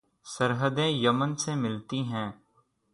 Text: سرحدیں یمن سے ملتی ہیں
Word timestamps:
سرحدیں 0.25 0.89
یمن 1.03 1.35
سے 1.35 1.55
ملتی 1.55 2.01
ہیں 2.03 2.29